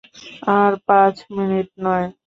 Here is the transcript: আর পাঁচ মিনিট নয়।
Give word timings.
আর 0.53 0.71
পাঁচ 0.87 1.15
মিনিট 1.35 1.67
নয়। 1.85 2.07